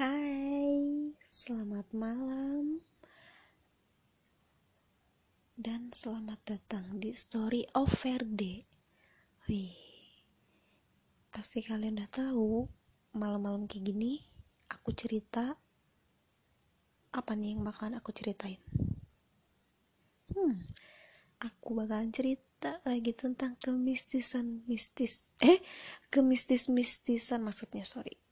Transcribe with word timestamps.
Hai, 0.00 1.12
selamat 1.28 1.92
malam 1.92 2.80
dan 5.60 5.92
selamat 5.92 6.40
datang 6.40 6.96
di 6.96 7.12
Story 7.12 7.68
of 7.76 8.00
Verde. 8.00 8.64
Wih, 9.44 9.76
pasti 11.28 11.60
kalian 11.60 12.00
udah 12.00 12.08
tahu 12.16 12.64
malam-malam 13.12 13.68
kayak 13.68 13.92
gini 13.92 14.24
aku 14.72 14.96
cerita 14.96 15.60
apa 17.12 17.32
nih 17.36 17.52
yang 17.52 17.68
bakalan 17.68 18.00
aku 18.00 18.16
ceritain? 18.16 18.64
Hmm, 20.32 20.64
aku 21.44 21.76
bakalan 21.76 22.08
cerita 22.08 22.80
lagi 22.88 23.12
tentang 23.12 23.52
kemistisan 23.60 24.64
mistis. 24.64 25.36
Eh, 25.44 25.60
kemistis-mistisan 26.08 27.44
maksudnya 27.44 27.84
sorry 27.84 28.29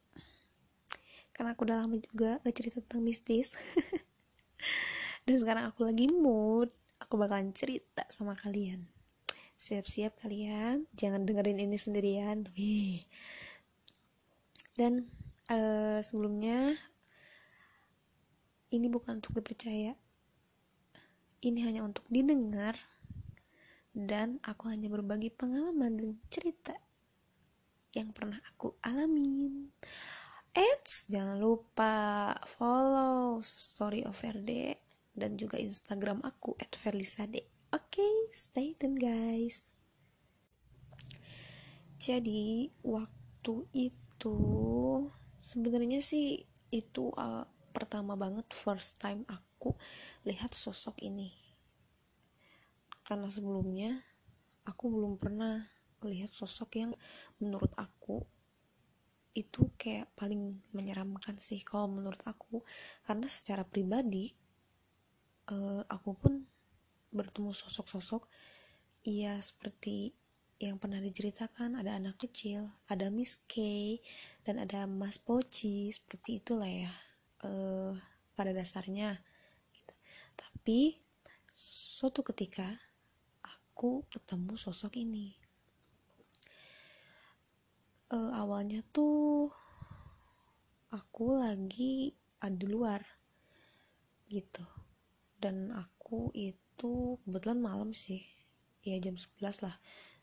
karena 1.39 1.55
aku 1.55 1.71
udah 1.71 1.87
lama 1.87 1.95
juga 2.03 2.43
gak 2.43 2.57
cerita 2.59 2.83
tentang 2.83 3.07
mistis. 3.07 3.55
Dan 5.23 5.39
sekarang 5.39 5.71
aku 5.71 5.87
lagi 5.87 6.11
mood 6.11 6.75
aku 6.99 7.15
bakalan 7.15 7.55
cerita 7.55 8.03
sama 8.11 8.35
kalian. 8.35 8.91
Siap-siap 9.55 10.19
kalian 10.19 10.91
jangan 10.99 11.23
dengerin 11.23 11.63
ini 11.63 11.79
sendirian. 11.79 12.51
Wih. 12.59 13.07
dan 14.79 15.11
uh, 15.51 15.99
sebelumnya 16.03 16.75
ini 18.75 18.91
bukan 18.91 19.23
untuk 19.23 19.39
dipercaya. 19.39 19.95
Ini 21.39 21.59
hanya 21.71 21.87
untuk 21.87 22.03
didengar. 22.11 22.75
Dan 23.95 24.43
aku 24.43 24.71
hanya 24.71 24.91
berbagi 24.91 25.31
pengalaman 25.31 25.99
dan 25.99 26.11
cerita 26.31 26.75
yang 27.95 28.15
pernah 28.15 28.39
aku 28.55 28.79
alamin 28.83 29.75
Eits, 30.57 31.13
jangan 31.13 31.37
lupa 31.37 32.33
follow 32.57 33.45
story 33.45 34.01
of 34.09 34.17
RD 34.25 34.77
dan 35.13 35.37
juga 35.37 35.61
Instagram 35.61 36.25
aku 36.25 36.57
@verlisade. 36.57 37.45
Oke, 37.69 38.01
okay, 38.01 38.15
stay 38.33 38.73
tune 38.73 38.97
guys. 38.97 39.69
Jadi 41.99 42.73
waktu 42.81 43.55
itu 43.77 44.39
sebenarnya 45.37 46.01
sih 46.01 46.41
itu 46.73 47.13
uh, 47.13 47.45
pertama 47.75 48.17
banget 48.17 48.49
first 48.55 48.97
time 49.03 49.29
aku 49.29 49.77
lihat 50.25 50.57
sosok 50.57 50.97
ini. 51.05 51.35
Karena 53.05 53.29
sebelumnya 53.29 54.01
aku 54.65 54.89
belum 54.89 55.21
pernah 55.21 55.65
melihat 56.01 56.31
sosok 56.33 56.71
yang 56.79 56.93
menurut 57.43 57.75
aku 57.77 58.23
itu 59.37 59.71
kayak 59.79 60.09
paling 60.17 60.59
menyeramkan 60.73 61.37
sih 61.39 61.61
kalau 61.63 61.87
menurut 61.87 62.21
aku 62.25 62.65
karena 63.05 63.29
secara 63.31 63.63
pribadi 63.63 64.33
uh, 65.53 65.85
aku 65.87 66.11
pun 66.17 66.35
bertemu 67.13 67.53
sosok-sosok 67.55 68.29
iya 69.07 69.39
seperti 69.41 70.13
yang 70.59 70.77
pernah 70.83 70.99
diceritakan 70.99 71.79
ada 71.79 71.95
anak 71.95 72.19
kecil 72.19 72.67
ada 72.91 73.09
Miss 73.15 73.39
K 73.47 73.63
dan 74.43 74.59
ada 74.59 74.91
Mas 74.91 75.17
Poci 75.23 75.95
seperti 75.95 76.43
itulah 76.43 76.67
ya 76.67 76.93
uh, 77.47 77.95
pada 78.35 78.51
dasarnya 78.51 79.23
gitu. 79.71 79.95
tapi 80.35 80.99
suatu 81.55 82.27
ketika 82.27 82.75
aku 83.47 84.03
ketemu 84.11 84.59
sosok 84.59 84.99
ini 84.99 85.38
uh, 88.13 88.33
awalnya 88.37 88.81
tuh 88.93 89.53
aku 90.89 91.37
lagi 91.37 92.17
ada 92.41 92.57
di 92.57 92.67
luar 92.69 93.01
gitu. 94.29 94.65
Dan 95.39 95.71
aku 95.71 96.33
itu 96.35 97.21
kebetulan 97.23 97.61
malam 97.63 97.91
sih 97.95 98.25
ya 98.83 98.97
jam 99.03 99.19
11 99.19 99.67
lah 99.67 99.77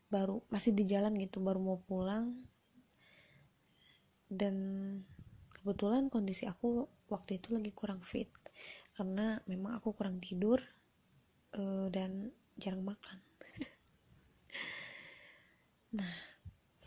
baru 0.10 0.42
masih 0.50 0.72
di 0.72 0.88
jalan 0.88 1.14
gitu 1.18 1.42
baru 1.42 1.62
mau 1.62 1.80
pulang. 1.82 2.46
Dan 4.26 4.56
kebetulan 5.62 6.10
kondisi 6.10 6.50
aku 6.50 6.90
waktu 7.06 7.38
itu 7.38 7.54
lagi 7.54 7.70
kurang 7.70 8.02
fit 8.02 8.34
karena 8.98 9.38
memang 9.46 9.78
aku 9.78 9.94
kurang 9.94 10.18
tidur 10.18 10.58
uh, 11.58 11.88
dan 11.94 12.34
jarang 12.58 12.82
makan. 12.82 13.22
Nah 15.96 16.35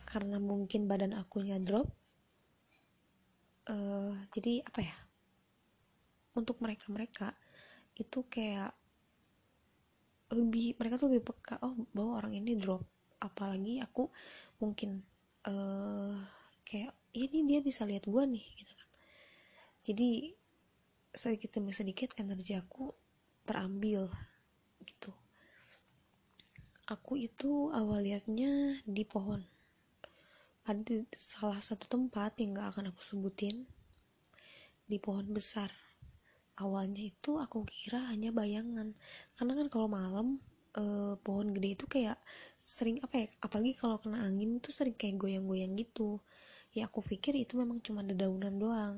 karena 0.09 0.41
mungkin 0.41 0.89
badan 0.89 1.13
akunya 1.13 1.61
drop 1.61 1.93
uh, 3.69 4.17
jadi 4.33 4.65
apa 4.65 4.81
ya 4.81 4.97
untuk 6.33 6.65
mereka 6.65 6.89
mereka 6.89 7.29
itu 7.99 8.25
kayak 8.31 8.73
lebih 10.29 10.77
mereka 10.77 11.01
tuh 11.01 11.09
lebih 11.09 11.33
peka 11.33 11.57
oh 11.65 11.75
bahwa 11.91 12.23
orang 12.23 12.37
ini 12.37 12.55
drop. 12.55 12.85
Apalagi 13.19 13.83
aku 13.83 14.07
mungkin 14.63 15.03
uh, 15.49 16.15
kayak 16.63 16.95
ini 17.17 17.49
dia 17.49 17.59
bisa 17.65 17.89
lihat 17.89 18.05
gua 18.07 18.29
nih 18.29 18.45
gitu 18.61 18.73
kan. 18.77 18.89
Jadi 19.83 20.11
sedikit 21.11 21.59
demi 21.59 21.73
sedikit 21.73 22.13
energi 22.21 22.55
aku 22.55 22.93
terambil 23.49 24.07
gitu. 24.85 25.11
Aku 26.89 27.19
itu 27.19 27.73
awal 27.73 28.05
liatnya 28.05 28.81
di 28.85 29.05
pohon 29.05 29.58
ada 30.69 30.85
di 30.85 31.01
salah 31.17 31.65
satu 31.65 31.89
tempat 31.89 32.37
yang 32.45 32.53
gak 32.53 32.77
akan 32.77 32.93
aku 32.93 33.01
sebutin 33.01 33.65
di 34.85 35.01
pohon 35.01 35.25
besar. 35.33 35.73
Awalnya 36.61 37.09
itu 37.09 37.41
aku 37.41 37.65
kira 37.65 38.05
hanya 38.13 38.29
bayangan. 38.37 38.93
Karena 39.33 39.53
kan 39.57 39.69
kalau 39.73 39.89
malam 39.89 40.45
eh, 40.77 41.17
pohon 41.25 41.57
gede 41.57 41.81
itu 41.81 41.85
kayak 41.89 42.21
sering 42.61 43.01
apa 43.01 43.25
ya 43.25 43.27
apalagi 43.41 43.73
kalau 43.81 43.97
kena 43.97 44.21
angin 44.29 44.61
itu 44.61 44.69
sering 44.69 44.93
kayak 44.93 45.17
goyang-goyang 45.17 45.73
gitu. 45.81 46.21
Ya 46.77 46.85
aku 46.85 47.01
pikir 47.01 47.33
itu 47.33 47.57
memang 47.57 47.81
cuma 47.81 48.05
dedaunan 48.05 48.53
doang. 48.61 48.97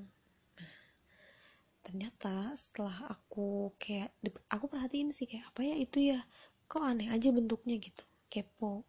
Ternyata 1.87 2.51
setelah 2.59 3.15
aku 3.15 3.79
kayak 3.79 4.11
aku 4.51 4.67
perhatiin 4.67 5.15
sih 5.15 5.31
kayak 5.31 5.55
apa 5.55 5.61
ya 5.63 5.75
itu 5.79 5.99
ya? 6.19 6.21
Kok 6.67 6.83
aneh 6.83 7.15
aja 7.15 7.31
bentuknya 7.31 7.79
gitu? 7.79 8.03
Kepo. 8.27 8.83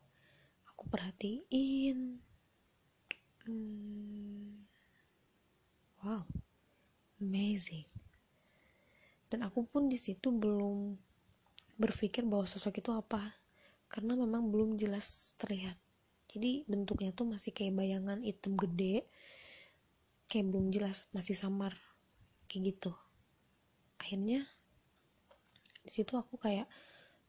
Aku 0.65 0.89
perhatiin 0.89 2.30
Hmm. 3.45 4.65
wow, 6.03 6.25
amazing. 7.21 7.85
Dan 9.31 9.39
aku 9.47 9.63
pun 9.71 9.87
di 9.89 9.97
situ 9.97 10.29
belum 10.29 10.99
berpikir 11.83 12.23
bahwa 12.31 12.45
sosok 12.47 12.81
itu 12.83 12.91
apa, 13.01 13.21
karena 13.93 14.13
memang 14.23 14.43
belum 14.53 14.71
jelas 14.81 15.07
terlihat. 15.41 15.77
Jadi 16.31 16.63
bentuknya 16.71 17.11
tuh 17.17 17.27
masih 17.33 17.51
kayak 17.57 17.75
bayangan 17.79 18.19
hitam 18.27 18.53
gede, 18.63 18.95
kayak 20.29 20.45
belum 20.49 20.65
jelas, 20.75 20.97
masih 21.15 21.35
samar, 21.41 21.73
kayak 22.49 22.63
gitu. 22.73 22.91
Akhirnya 24.01 24.43
di 25.85 25.91
situ 25.95 26.13
aku 26.21 26.35
kayak 26.45 26.67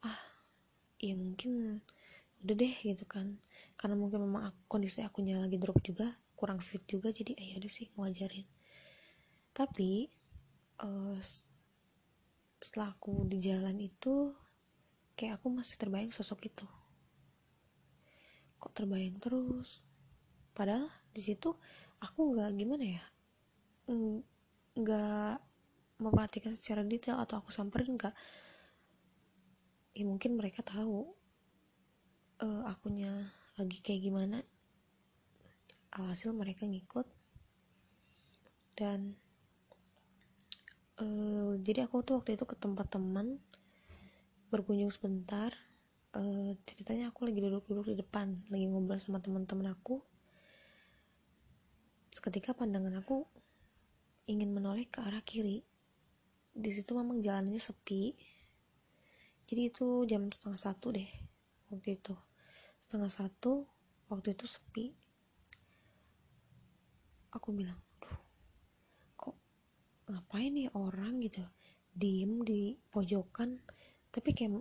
ah, 0.08 0.20
ya 1.06 1.14
mungkin 1.22 1.52
udah 2.42 2.54
deh 2.62 2.74
gitu 2.88 3.04
kan 3.14 3.26
karena 3.82 3.98
mungkin 3.98 4.22
memang 4.22 4.54
aku, 4.54 4.78
kondisi 4.78 5.02
akunya 5.02 5.42
lagi 5.42 5.58
drop 5.58 5.82
juga 5.82 6.06
kurang 6.38 6.62
fit 6.62 6.86
juga 6.86 7.10
jadi 7.10 7.34
eh 7.34 7.58
ada 7.58 7.66
sih 7.66 7.90
ngajarin. 7.98 8.46
Tapi 9.50 10.06
uh, 10.86 11.18
setelah 12.62 12.94
aku 12.94 13.26
di 13.26 13.42
jalan 13.42 13.74
itu 13.82 14.30
kayak 15.18 15.42
aku 15.42 15.50
masih 15.50 15.82
terbayang 15.82 16.14
sosok 16.14 16.46
itu. 16.46 16.66
Kok 18.62 18.70
terbayang 18.70 19.18
terus? 19.18 19.82
Padahal 20.54 20.86
di 21.10 21.18
situ 21.18 21.50
aku 21.98 22.38
nggak 22.38 22.54
gimana 22.54 22.86
ya 22.86 23.04
nggak 24.78 25.36
memperhatikan 25.98 26.54
secara 26.54 26.86
detail 26.86 27.18
atau 27.18 27.42
aku 27.42 27.50
samperin 27.50 27.98
nggak. 27.98 28.14
Ya 29.98 30.06
mungkin 30.06 30.38
mereka 30.38 30.62
tahu 30.62 31.18
uh, 32.46 32.62
akunya 32.70 33.41
lagi 33.62 33.78
kayak 33.78 34.02
gimana 34.10 34.42
alhasil 35.94 36.32
mereka 36.32 36.64
ngikut. 36.64 37.04
Dan 38.72 39.14
uh, 40.98 41.54
jadi 41.60 41.86
aku 41.86 42.02
tuh 42.02 42.18
waktu 42.20 42.34
itu 42.34 42.48
ke 42.48 42.56
tempat 42.56 42.88
teman 42.88 43.38
berkunjung 44.48 44.92
sebentar 44.92 45.52
uh, 46.16 46.52
ceritanya 46.68 47.08
aku 47.08 47.24
lagi 47.24 47.40
duduk-duduk 47.40 47.92
di 47.92 47.96
depan 48.00 48.44
lagi 48.48 48.66
ngobrol 48.68 48.98
sama 48.98 49.20
teman-teman 49.20 49.72
aku. 49.72 50.00
Seketika 52.12 52.52
pandangan 52.52 52.98
aku 53.00 53.24
ingin 54.28 54.52
menoleh 54.52 54.88
ke 54.88 55.00
arah 55.00 55.24
kiri. 55.24 55.64
Di 56.52 56.68
situ 56.68 56.92
memang 56.92 57.24
jalannya 57.24 57.56
sepi. 57.56 58.12
Jadi 59.48 59.62
itu 59.68 60.04
jam 60.08 60.28
setengah 60.28 60.60
satu 60.60 60.92
deh 60.96 61.08
waktu 61.72 61.96
itu 61.96 62.16
setengah 62.92 63.08
satu 63.08 63.64
waktu 64.12 64.36
itu 64.36 64.44
sepi. 64.44 64.92
Aku 67.32 67.56
bilang 67.56 67.80
Duh, 67.96 68.20
kok 69.16 69.32
ngapain 70.12 70.52
nih 70.52 70.68
orang 70.76 71.16
gitu? 71.24 71.40
Diem 71.88 72.44
di 72.44 72.76
pojokan. 72.92 73.64
Tapi 74.12 74.36
kayak 74.36 74.60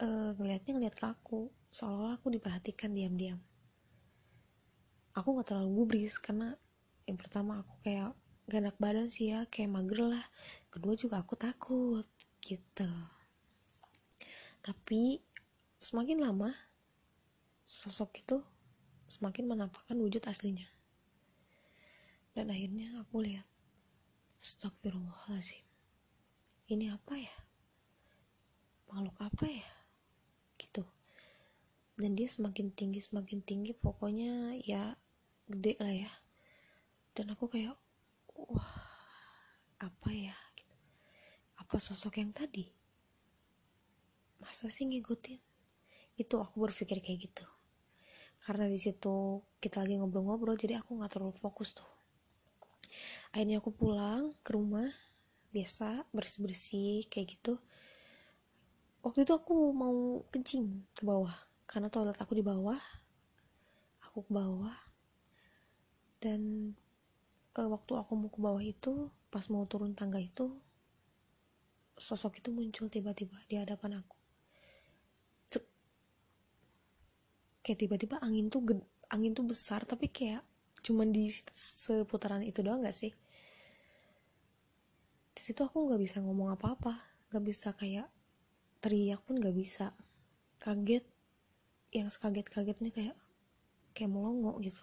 uh, 0.00 0.32
ngelihatnya 0.40 0.72
ngeliat 0.72 0.96
ke 0.96 1.04
aku 1.04 1.52
seolah-olah 1.68 2.16
aku 2.16 2.32
diperhatikan 2.32 2.96
diam-diam. 2.96 3.36
Aku 5.12 5.36
nggak 5.36 5.52
terlalu 5.52 5.84
gubris 5.84 6.16
karena 6.16 6.56
yang 7.04 7.20
pertama 7.20 7.60
aku 7.60 7.76
kayak 7.84 8.16
gak 8.48 8.64
enak 8.64 8.76
badan 8.80 9.12
sih 9.12 9.36
ya 9.36 9.44
kayak 9.52 9.68
mager 9.68 10.08
lah. 10.08 10.24
Kedua 10.72 10.96
juga 10.96 11.20
aku 11.20 11.36
takut 11.36 12.08
gitu. 12.40 12.88
Tapi 14.64 15.20
semakin 15.76 16.24
lama 16.24 16.69
sosok 17.70 18.18
itu 18.18 18.42
semakin 19.06 19.46
menampakkan 19.46 19.94
wujud 20.02 20.26
aslinya. 20.26 20.66
Dan 22.34 22.50
akhirnya 22.50 22.98
aku 22.98 23.22
lihat 23.22 23.46
Astagfirullahaladzim 24.42 25.62
ini 26.70 26.90
apa 26.90 27.14
ya? 27.14 27.34
Makhluk 28.90 29.16
apa 29.22 29.46
ya? 29.46 29.70
Gitu. 30.58 30.82
Dan 31.94 32.18
dia 32.18 32.26
semakin 32.26 32.74
tinggi 32.74 32.98
semakin 32.98 33.42
tinggi 33.42 33.70
pokoknya 33.74 34.58
ya 34.66 34.98
gede 35.46 35.78
lah 35.78 35.94
ya. 35.94 36.12
Dan 37.14 37.30
aku 37.34 37.46
kayak 37.46 37.78
wah 38.34 38.74
apa 39.78 40.10
ya? 40.10 40.34
Apa 41.58 41.78
sosok 41.78 42.18
yang 42.18 42.34
tadi? 42.34 42.66
Masa 44.42 44.66
sih 44.72 44.90
ngikutin? 44.90 45.38
Itu 46.18 46.42
aku 46.42 46.66
berpikir 46.66 46.98
kayak 47.02 47.30
gitu 47.30 47.46
karena 48.40 48.66
di 48.66 48.80
situ 48.80 49.44
kita 49.60 49.84
lagi 49.84 50.00
ngobrol-ngobrol 50.00 50.56
jadi 50.56 50.80
aku 50.80 50.96
nggak 50.96 51.12
terlalu 51.12 51.36
fokus 51.36 51.76
tuh. 51.76 51.88
Akhirnya 53.30 53.62
aku 53.62 53.70
pulang 53.70 54.34
ke 54.42 54.50
rumah 54.56 54.88
biasa 55.54 56.08
bersih-bersih 56.10 57.06
kayak 57.06 57.38
gitu. 57.38 57.60
Waktu 59.04 59.24
itu 59.24 59.32
aku 59.36 59.70
mau 59.72 60.24
kencing 60.32 60.88
ke 60.96 61.06
bawah 61.06 61.32
karena 61.68 61.86
toilet 61.92 62.18
aku 62.18 62.32
di 62.36 62.44
bawah 62.44 62.80
aku 64.08 64.26
ke 64.26 64.32
bawah. 64.32 64.76
Dan 66.20 66.74
uh, 67.56 67.68
waktu 67.70 67.92
aku 67.96 68.12
mau 68.16 68.30
ke 68.32 68.40
bawah 68.40 68.62
itu 68.62 69.08
pas 69.30 69.46
mau 69.52 69.64
turun 69.68 69.94
tangga 69.94 70.18
itu 70.18 70.50
sosok 72.00 72.40
itu 72.40 72.48
muncul 72.50 72.88
tiba-tiba 72.88 73.36
di 73.46 73.60
hadapan 73.60 74.00
aku 74.00 74.16
Cek. 75.52 75.64
Kayak 77.60 77.78
tiba-tiba 77.86 78.16
angin 78.24 78.48
tuh 78.48 78.64
angin 79.10 79.32
tuh 79.36 79.44
besar 79.44 79.84
tapi 79.84 80.08
kayak 80.08 80.44
cuman 80.80 81.12
di 81.12 81.28
seputaran 81.52 82.40
itu 82.40 82.64
doang 82.64 82.84
gak 82.84 82.96
sih? 82.96 83.12
Di 85.30 85.40
situ 85.40 85.60
aku 85.64 85.88
nggak 85.88 86.00
bisa 86.00 86.20
ngomong 86.20 86.52
apa-apa 86.52 86.98
nggak 87.30 87.44
bisa 87.46 87.70
kayak 87.78 88.10
teriak 88.82 89.22
pun 89.24 89.38
nggak 89.38 89.54
bisa. 89.54 89.94
Kaget 90.60 91.06
yang 91.90 92.10
sekaget-kagetnya 92.10 92.90
kayak 92.92 93.16
kayak 93.96 94.10
melongo 94.10 94.58
gitu. 94.60 94.82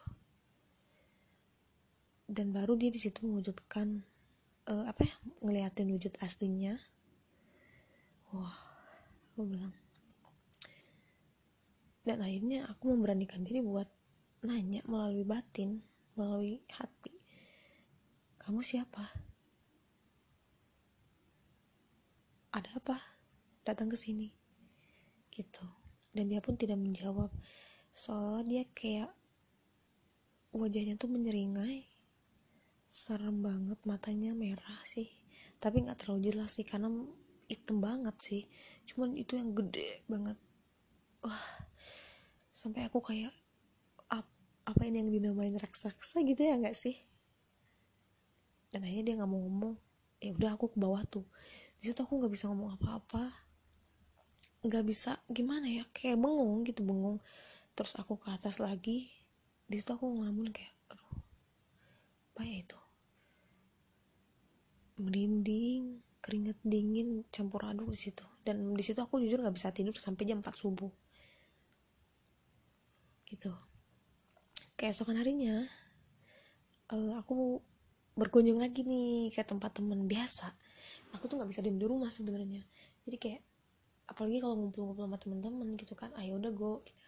Dan 2.27 2.51
baru 2.51 2.75
dia 2.75 2.91
di 2.91 3.00
situ 3.00 3.23
mewujudkan 3.23 4.03
uh, 4.68 4.85
apa 4.88 5.07
ya 5.07 5.15
ngeliatin 5.44 5.91
wujud 5.91 6.13
aslinya. 6.19 6.75
Wah 8.31 8.56
aku 9.31 9.47
bilang 9.47 9.71
dan 12.07 12.24
akhirnya 12.24 12.63
aku 12.71 12.95
memberanikan 12.95 13.44
diri 13.44 13.59
buat 13.59 13.92
nanya 14.48 14.80
melalui 14.88 15.27
batin 15.27 15.83
melalui 16.15 16.63
hati. 16.71 17.12
Kamu 18.39 18.63
siapa? 18.63 19.04
Ada 22.56 22.80
apa? 22.80 22.95
Datang 23.68 23.92
ke 23.92 24.00
sini. 24.00 24.31
Gitu. 25.27 25.68
Dan 26.15 26.31
dia 26.31 26.39
pun 26.39 26.56
tidak 26.56 26.80
menjawab. 26.80 27.27
Soalnya 27.92 28.63
dia 28.63 28.63
kayak 28.71 29.12
wajahnya 30.56 30.95
tuh 30.95 31.12
menyeringai. 31.12 31.92
Serem 32.88 33.44
banget 33.44 33.83
matanya 33.83 34.31
merah 34.31 34.80
sih. 34.88 35.12
Tapi 35.59 35.83
nggak 35.83 36.07
terlalu 36.07 36.31
jelas 36.31 36.56
sih 36.56 36.63
karena 36.63 36.88
hitam 37.51 37.83
banget 37.83 38.15
sih. 38.24 38.44
Cuman 38.88 39.19
itu 39.19 39.36
yang 39.36 39.51
gede 39.51 40.07
banget. 40.07 40.39
Wah 41.19 41.66
sampai 42.57 42.89
aku 42.89 43.06
kayak 43.06 43.30
ap, 44.09 44.25
apa 44.65 44.81
ini 44.89 45.06
yang 45.06 45.13
dinamain 45.13 45.54
raksasa 45.62 46.25
gitu 46.25 46.42
ya 46.42 46.57
nggak 46.57 46.74
sih? 46.74 46.98
Dan 48.74 48.81
akhirnya 48.81 49.13
dia 49.13 49.15
nggak 49.21 49.30
mau 49.30 49.45
ngomong. 49.45 49.74
Ya 50.18 50.33
udah 50.33 50.57
aku 50.57 50.74
ke 50.74 50.77
bawah 50.81 51.06
tuh. 51.06 51.30
Di 51.77 51.94
situ 51.94 52.01
aku 52.01 52.18
nggak 52.18 52.33
bisa 52.33 52.50
ngomong 52.50 52.74
apa-apa. 52.74 53.30
Nggak 54.65 54.83
bisa 54.89 55.21
gimana 55.30 55.69
ya? 55.69 55.86
Kayak 55.94 56.18
bengong 56.18 56.65
gitu 56.65 56.81
bengong. 56.81 57.21
Terus 57.77 57.94
aku 57.94 58.18
ke 58.18 58.33
atas 58.33 58.57
lagi. 58.57 59.13
Di 59.69 59.77
situ 59.77 59.94
aku 59.94 60.09
ngelamun 60.09 60.50
kayak 60.50 60.74
aduh 60.89 61.13
apa 62.33 62.42
ya 62.42 62.57
itu? 62.65 62.80
Merinding 64.98 66.01
keringet 66.25 66.57
dingin 66.65 67.21
campur 67.30 67.69
aduk 67.69 67.94
di 67.94 68.00
situ. 68.01 68.25
Dan 68.42 68.74
di 68.74 68.81
situ 68.81 68.98
aku 68.98 69.21
jujur 69.21 69.45
nggak 69.45 69.54
bisa 69.54 69.69
tidur 69.69 69.94
sampai 69.94 70.25
jam 70.25 70.42
4 70.42 70.57
subuh 70.57 70.89
gitu. 73.27 73.51
Keesokan 74.79 75.19
harinya 75.19 75.68
uh, 76.91 77.13
aku 77.19 77.59
berkunjung 78.18 78.57
lagi 78.57 78.81
nih 78.81 79.29
ke 79.29 79.44
tempat 79.44 79.77
temen 79.77 80.07
biasa. 80.07 80.50
Aku 81.13 81.29
tuh 81.29 81.38
nggak 81.38 81.51
bisa 81.51 81.62
diem 81.62 81.77
di 81.77 81.85
rumah 81.85 82.09
sebenarnya. 82.09 82.63
Jadi 83.06 83.18
kayak 83.19 83.41
apalagi 84.07 84.39
kalau 84.39 84.56
ngumpul-ngumpul 84.56 85.03
sama 85.03 85.19
temen-temen 85.19 85.68
gitu 85.75 85.94
kan 85.94 86.15
ayo 86.15 86.39
udah 86.39 86.51
go 86.56 86.79
gitu. 86.88 87.03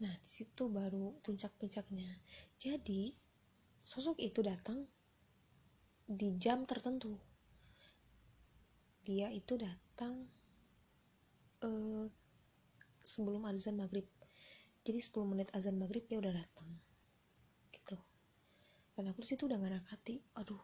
nah 0.00 0.16
di 0.16 0.28
situ 0.28 0.72
baru 0.72 1.20
puncak-puncaknya. 1.20 2.08
Jadi 2.56 3.12
sosok 3.76 4.16
itu 4.16 4.40
datang 4.40 4.88
di 6.08 6.40
jam 6.40 6.64
tertentu. 6.64 7.20
Dia 9.04 9.28
itu 9.28 9.60
datang 9.60 10.24
uh, 11.60 12.08
sebelum 13.04 13.44
azan 13.44 13.76
maghrib 13.76 14.08
jadi 14.80 14.98
10 14.98 15.28
menit 15.28 15.48
azan 15.52 15.76
maghrib 15.76 16.04
dia 16.08 16.16
udah 16.16 16.32
datang. 16.32 16.70
Gitu. 17.68 17.96
Dan 18.96 19.12
aku 19.12 19.20
di 19.20 19.28
situ 19.28 19.44
udah 19.44 19.60
gak 19.60 19.92
hati. 19.92 20.20
Aduh 20.40 20.60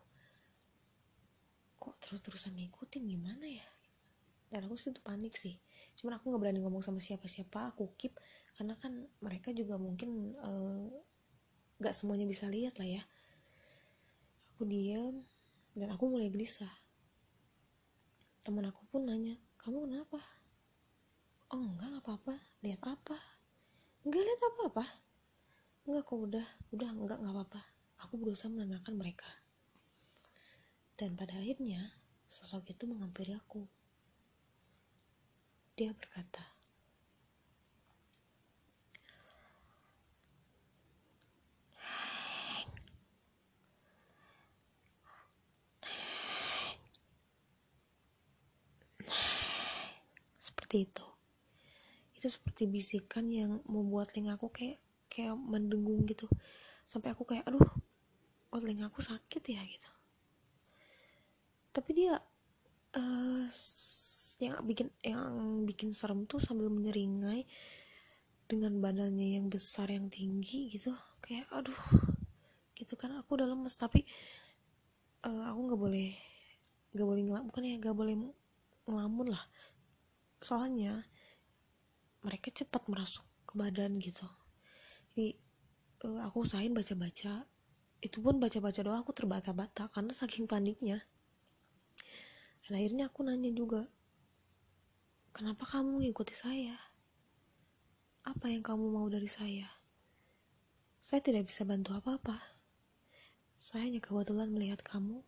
kok 1.87 2.03
terus-terusan 2.03 2.59
ngikutin? 2.59 3.07
Gimana 3.07 3.47
ya? 3.47 3.69
Dan 4.51 4.67
aku 4.67 4.75
sih 4.75 4.91
tuh 4.91 5.07
panik 5.07 5.39
sih. 5.39 5.55
Cuman 5.95 6.19
aku 6.19 6.35
nggak 6.35 6.43
berani 6.43 6.61
ngomong 6.67 6.83
sama 6.83 6.99
siapa-siapa. 6.99 7.71
Aku 7.71 7.95
keep 7.95 8.19
karena 8.59 8.75
kan 8.75 9.07
mereka 9.23 9.55
juga 9.55 9.79
mungkin 9.79 10.35
uh, 10.43 10.91
semuanya 11.95 12.27
bisa 12.27 12.51
lihat 12.51 12.75
lah 12.83 12.89
ya. 12.91 13.03
Aku 14.57 14.67
diam 14.67 15.23
dan 15.79 15.95
aku 15.95 16.11
mulai 16.11 16.27
gelisah. 16.27 16.75
Teman 18.43 18.67
aku 18.67 18.83
pun 18.91 19.07
nanya 19.07 19.39
kamu 19.63 19.87
kenapa? 19.87 20.19
Oh 21.55 21.63
enggak 21.63 21.87
nggak 21.95 22.03
apa-apa. 22.03 22.35
Lihat 22.67 22.83
apa 22.83 23.36
enggak 24.07 24.23
lihat 24.23 24.41
apa-apa. 24.55 24.87
Enggak 25.83 26.03
kok 26.07 26.21
udah 26.23 26.47
udah 26.71 26.91
enggak 26.95 27.19
nggak 27.19 27.35
apa-apa. 27.35 27.61
Aku 28.07 28.15
berusaha 28.23 28.47
menenangkan 28.47 28.95
mereka. 28.95 29.27
Dan 30.95 31.19
pada 31.19 31.35
akhirnya, 31.35 31.91
sosok 32.31 32.71
itu 32.71 32.87
menghampiri 32.87 33.35
aku. 33.35 33.67
Dia 35.77 35.91
berkata, 35.93 36.55
seperti 50.39 50.89
itu 50.89 51.06
itu 52.27 52.43
seperti 52.43 52.67
bisikan 52.67 53.31
yang 53.31 53.63
membuat 53.71 54.11
telingaku 54.11 54.51
kayak 54.51 54.83
kayak 55.07 55.39
mendengung 55.39 56.03
gitu. 56.11 56.27
Sampai 56.83 57.15
aku 57.15 57.23
kayak 57.23 57.47
aduh 57.47 57.63
oh 58.51 58.59
telingaku 58.59 58.99
sakit 58.99 59.43
ya? 59.47 59.63
gitu. 59.63 59.91
Tapi 61.71 61.91
dia 61.95 62.19
uh, 62.99 63.47
yang 64.43 64.59
bikin 64.67 64.91
yang 65.07 65.63
bikin 65.63 65.95
serem 65.95 66.27
tuh 66.27 66.43
sambil 66.43 66.67
menyeringai 66.67 67.47
dengan 68.51 68.75
badannya 68.83 69.39
yang 69.39 69.47
besar 69.47 69.87
yang 69.95 70.11
tinggi 70.11 70.67
gitu. 70.67 70.91
Kayak 71.23 71.47
aduh 71.55 71.79
gitu 72.75 72.99
kan. 72.99 73.15
Aku 73.23 73.39
udah 73.39 73.47
lemes 73.47 73.79
tapi 73.79 74.03
uh, 75.23 75.47
aku 75.47 75.59
nggak 75.71 75.79
boleh 75.79 76.11
nggak 76.91 77.07
boleh 77.07 77.23
ngelam 77.23 77.45
bukan 77.47 77.63
ya 77.71 77.79
nggak 77.79 77.95
boleh 77.95 78.15
ngelamun 78.91 79.31
lah. 79.31 79.47
Soalnya 80.43 81.07
mereka 82.27 82.51
cepat 82.51 82.91
merasuk 82.91 83.23
ke 83.47 83.55
badan 83.55 84.03
gitu. 84.03 84.27
Jadi 85.15 85.39
uh, 86.03 86.27
aku 86.27 86.43
usahain 86.43 86.75
baca-baca. 86.75 87.47
Itu 88.03 88.19
pun 88.19 88.43
baca-baca 88.43 88.83
doang 88.83 89.01
aku 89.07 89.15
terbata-bata 89.15 89.87
karena 89.95 90.11
saking 90.11 90.51
paniknya. 90.51 91.07
Dan 92.67 92.83
akhirnya 92.83 93.07
aku 93.07 93.23
nanya 93.23 93.55
juga 93.55 93.87
kenapa 95.31 95.63
kamu 95.63 96.03
ngikuti 96.03 96.35
saya? 96.35 96.75
Apa 98.27 98.51
yang 98.51 98.67
kamu 98.67 98.91
mau 98.91 99.07
dari 99.07 99.31
saya? 99.31 99.71
Saya 100.99 101.23
tidak 101.23 101.47
bisa 101.47 101.63
bantu 101.63 101.95
apa-apa. 101.95 102.35
Saya 103.55 103.87
hanya 103.87 104.03
kebetulan 104.03 104.51
melihat 104.51 104.83
kamu. 104.83 105.23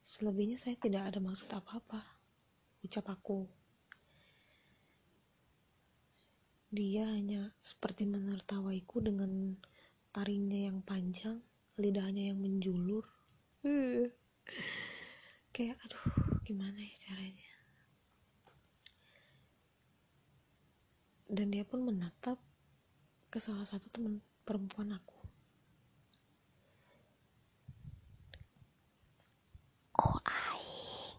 Selebihnya 0.00 0.56
saya 0.56 0.74
tidak 0.80 1.12
ada 1.12 1.20
maksud 1.20 1.52
apa-apa 1.52 2.22
ucap 2.82 3.06
aku 3.14 3.46
dia 6.72 7.04
hanya 7.04 7.52
seperti 7.60 8.08
menertawaiku 8.08 9.04
dengan 9.04 9.60
taringnya 10.08 10.72
yang 10.72 10.80
panjang 10.80 11.44
lidahnya 11.76 12.32
yang 12.32 12.40
menjulur. 12.40 13.04
Kayak 15.52 15.76
aduh 15.84 16.04
gimana 16.48 16.80
ya 16.80 16.96
caranya? 16.96 17.52
Dan 21.28 21.52
dia 21.52 21.64
pun 21.68 21.84
menatap 21.84 22.40
ke 23.32 23.36
salah 23.40 23.64
satu 23.64 23.88
teman 23.88 24.20
perempuan 24.44 24.92
aku 24.92 25.22
kok 29.96 30.20
aing 30.28 31.16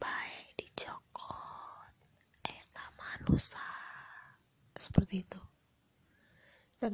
baik 0.00 0.56
dicokot 0.56 1.92
eta 2.48 2.84
manusia 2.96 3.60
seperti 4.78 5.26
itu 5.26 5.42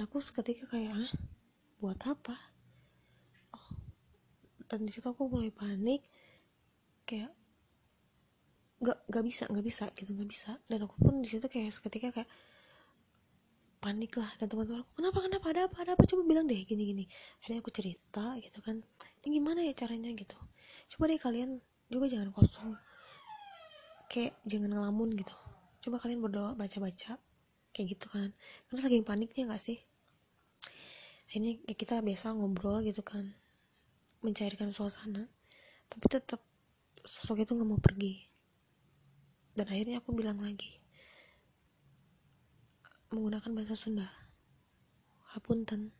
dan 0.01 0.09
aku 0.09 0.25
seketika 0.25 0.65
kayak 0.65 0.97
Hah? 0.97 1.13
buat 1.77 2.01
apa? 2.09 2.33
Oh. 3.53 3.69
dan 4.65 4.89
di 4.89 4.97
situ 4.97 5.05
aku 5.05 5.29
mulai 5.29 5.53
panik. 5.53 6.01
Kayak 7.05 7.37
nggak 8.81 8.97
nggak 9.13 9.25
bisa 9.29 9.45
nggak 9.53 9.61
bisa 9.61 9.93
gitu 9.93 10.17
nggak 10.17 10.25
bisa. 10.33 10.57
Dan 10.73 10.89
aku 10.89 10.97
pun 10.97 11.21
di 11.21 11.29
situ 11.29 11.45
kayak 11.53 11.69
seketika 11.69 12.17
kayak 12.17 12.33
panik 13.85 14.17
lah. 14.17 14.33
Dan 14.41 14.49
teman-teman 14.49 14.89
aku 14.89 15.05
kenapa 15.05 15.19
kenapa? 15.21 15.47
Ada 15.53 15.61
apa 15.69 15.77
ada 15.85 15.91
apa? 15.93 16.05
Coba 16.09 16.25
bilang 16.25 16.49
deh 16.49 16.65
gini 16.65 16.97
gini. 16.97 17.05
Akhirnya 17.45 17.61
aku 17.61 17.69
cerita 17.69 18.41
gitu 18.41 18.57
kan. 18.65 18.81
Ini 19.21 19.29
gimana 19.37 19.69
ya 19.69 19.77
caranya? 19.77 20.09
gitu. 20.17 20.41
Coba 20.97 21.13
deh 21.13 21.21
kalian 21.21 21.61
juga 21.93 22.09
jangan 22.09 22.33
kosong. 22.33 22.73
Kayak 24.09 24.33
jangan 24.49 24.81
ngelamun 24.81 25.13
gitu. 25.13 25.37
Coba 25.85 26.01
kalian 26.01 26.25
berdoa 26.25 26.57
baca 26.57 26.79
baca 26.81 27.21
kayak 27.77 28.01
gitu 28.01 28.09
kan. 28.09 28.33
Karena 28.65 28.81
saking 28.81 29.05
paniknya 29.05 29.45
nggak 29.45 29.61
sih 29.61 29.90
ya 31.31 31.75
kita 31.79 32.03
biasa 32.03 32.35
ngobrol 32.35 32.83
gitu 32.83 33.07
kan 33.07 33.31
mencairkan 34.21 34.75
suasana 34.75 35.31
tapi 35.87 36.07
tetap 36.11 36.43
sosok 37.07 37.43
itu 37.43 37.55
nggak 37.57 37.69
mau 37.69 37.81
pergi. 37.81 38.29
Dan 39.51 39.67
akhirnya 39.67 39.99
aku 39.99 40.15
bilang 40.15 40.39
lagi 40.39 40.79
menggunakan 43.11 43.51
bahasa 43.51 43.75
Sunda 43.75 44.07
hapunten 45.35 45.91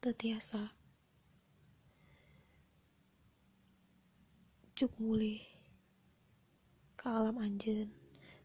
tetiasa 0.00 0.72
cuk 4.72 4.88
mulih 4.96 5.44
ke 6.96 7.04
alam 7.04 7.36
anjen 7.36 7.92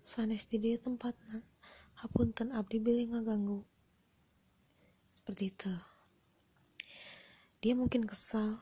sanes 0.04 0.44
di 0.52 0.60
dia 0.60 0.76
tempatna 0.76 1.48
hapunten 1.96 2.52
abdi 2.52 2.84
bilih 2.84 3.16
ngaganggu 3.16 3.64
seperti 5.24 5.56
itu. 5.56 5.72
Dia 7.64 7.80
mungkin 7.80 8.04
kesal 8.04 8.60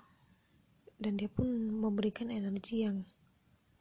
dan 1.01 1.17
dia 1.17 1.25
pun 1.25 1.49
memberikan 1.73 2.29
energi 2.29 2.85
yang 2.85 3.01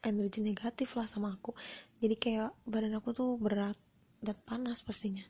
energi 0.01 0.41
negatif 0.41 0.97
lah 0.97 1.05
sama 1.05 1.37
aku. 1.37 1.53
Jadi 2.01 2.17
kayak 2.17 2.57
badan 2.65 2.97
aku 2.97 3.13
tuh 3.13 3.37
berat 3.37 3.77
dan 4.25 4.33
panas 4.49 4.81
pastinya. 4.81 5.21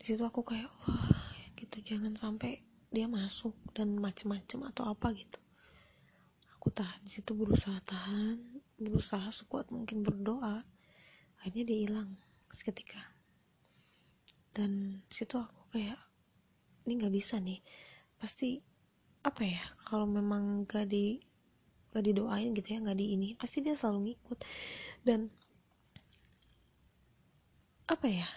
Di 0.00 0.08
situ 0.08 0.24
aku 0.24 0.40
kayak 0.40 0.72
wah 0.88 1.36
gitu 1.60 1.84
jangan 1.84 2.16
sampai 2.16 2.64
dia 2.88 3.04
masuk 3.04 3.52
dan 3.76 3.92
macem-macem 4.00 4.64
atau 4.72 4.88
apa 4.88 5.12
gitu. 5.12 5.36
Aku 6.56 6.72
tahan 6.72 7.04
di 7.04 7.12
situ 7.12 7.36
berusaha 7.36 7.76
tahan 7.84 8.40
berusaha 8.80 9.28
sekuat 9.28 9.68
mungkin 9.68 10.00
berdoa. 10.00 10.64
Akhirnya 11.44 11.68
dia 11.68 11.78
hilang 11.84 12.16
seketika. 12.48 13.12
Dan 14.56 15.04
situ 15.12 15.36
aku 15.36 15.68
kayak 15.76 16.00
ini 16.86 16.92
nggak 16.98 17.14
bisa 17.14 17.38
nih. 17.38 17.60
Pasti 18.18 18.58
apa 19.22 19.42
ya 19.46 19.62
kalau 19.86 20.06
memang 20.06 20.66
gak 20.66 20.90
di 20.90 21.22
gak 21.94 22.02
didoain 22.02 22.50
gitu 22.58 22.74
ya 22.74 22.82
nggak 22.82 22.98
di 22.98 23.14
ini 23.14 23.28
pasti 23.38 23.62
dia 23.62 23.78
selalu 23.78 24.12
ngikut. 24.12 24.38
Dan 25.06 25.30
apa 27.86 28.06
ya 28.08 28.28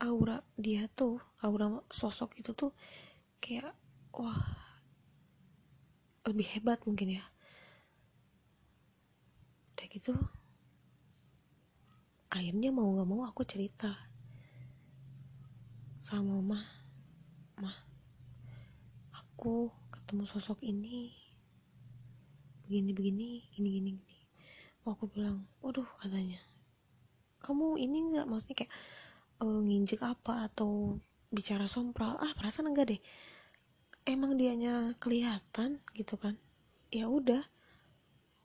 aura 0.00 0.40
dia 0.56 0.86
tuh 0.92 1.18
aura 1.42 1.80
sosok 1.90 2.40
itu 2.40 2.52
tuh 2.56 2.72
kayak 3.42 3.72
wah 4.14 4.40
lebih 6.24 6.46
hebat 6.56 6.80
mungkin 6.88 7.20
ya. 7.20 7.24
Udah 9.74 9.86
gitu 9.90 10.14
akhirnya 12.34 12.74
mau 12.74 12.90
nggak 12.90 13.06
mau 13.06 13.22
aku 13.22 13.46
cerita 13.46 13.94
sama 16.02 16.42
mama 16.42 16.83
mah 17.60 17.76
aku 19.14 19.70
ketemu 19.92 20.24
sosok 20.24 20.64
ini 20.64 21.12
begini 22.64 22.90
begini 22.96 23.28
gini 23.52 23.68
gini 23.76 23.90
gini. 24.00 24.18
Oh, 24.84 24.96
aku 24.96 25.08
bilang 25.08 25.44
waduh 25.60 25.84
katanya. 26.00 26.40
Kamu 27.44 27.76
ini 27.76 28.12
nggak? 28.12 28.24
Maksudnya 28.24 28.64
kayak 28.64 28.72
uh, 29.44 29.60
nginjek 29.60 30.00
apa 30.00 30.48
atau 30.48 30.96
bicara 31.28 31.68
sompral? 31.68 32.16
Ah 32.20 32.32
perasaan 32.32 32.72
enggak 32.72 32.96
deh. 32.96 33.00
Emang 34.08 34.36
dianya 34.36 34.96
kelihatan 34.96 35.80
gitu 35.92 36.16
kan. 36.16 36.40
Ya 36.88 37.08
udah. 37.08 37.44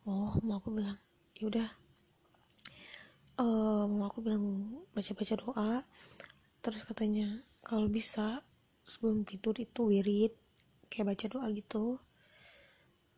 Oh 0.03 0.35
mau 0.43 0.59
aku 0.59 0.75
bilang 0.75 0.99
ya 1.39 1.47
udah. 1.47 1.69
Uh, 3.39 3.87
mau 3.87 4.11
aku 4.11 4.19
bilang 4.19 4.43
baca-baca 4.91 5.35
doa. 5.39 5.73
Terus 6.59 6.83
katanya 6.83 7.39
kalau 7.63 7.87
bisa 7.87 8.43
sebelum 8.89 9.21
tidur 9.21 9.53
itu 9.61 9.85
wirid 9.85 10.33
kayak 10.89 11.13
baca 11.13 11.25
doa 11.29 11.47
gitu. 11.53 12.01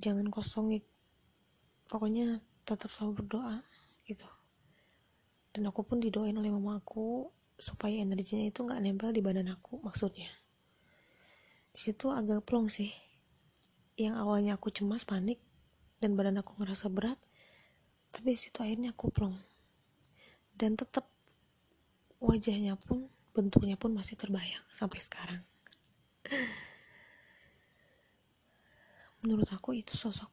Jangan 0.03 0.27
kosong 0.27 0.75
ya. 0.75 0.81
Pokoknya 1.87 2.43
tetap 2.67 2.91
selalu 2.91 3.23
berdoa 3.23 3.63
gitu. 4.03 4.27
Dan 5.55 5.67
aku 5.71 5.87
pun 5.87 6.03
didoain 6.03 6.35
oleh 6.35 6.51
mamaku 6.51 7.31
supaya 7.55 8.03
energinya 8.03 8.51
itu 8.51 8.67
nggak 8.67 8.81
nempel 8.83 9.15
di 9.15 9.23
badan 9.23 9.47
aku 9.51 9.79
maksudnya. 9.79 10.27
Di 11.71 11.79
situ 11.79 12.11
agak 12.11 12.43
plong 12.43 12.67
sih. 12.67 12.91
Yang 13.95 14.15
awalnya 14.19 14.59
aku 14.59 14.71
cemas 14.71 15.07
panik 15.07 15.39
dan 16.03 16.19
badan 16.19 16.43
aku 16.43 16.59
ngerasa 16.59 16.91
berat 16.91 17.19
tapi 18.11 18.35
di 18.35 18.39
situ 18.39 18.59
akhirnya 18.59 18.91
aku 18.91 19.07
plong. 19.07 19.39
Dan 20.51 20.75
tetap 20.75 21.07
wajahnya 22.19 22.75
pun 22.75 23.07
bentuknya 23.31 23.79
pun 23.79 23.95
masih 23.95 24.19
terbayang 24.19 24.63
sampai 24.67 24.99
sekarang 24.99 25.41
menurut 29.21 29.49
aku 29.53 29.77
itu 29.77 29.93
sosok 29.93 30.29